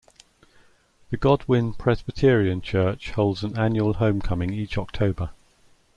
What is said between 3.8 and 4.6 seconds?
homecoming